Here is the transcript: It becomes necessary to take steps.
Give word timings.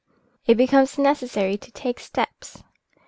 It 0.47 0.55
becomes 0.57 0.97
necessary 0.97 1.59
to 1.59 1.71
take 1.71 1.99
steps. 1.99 2.63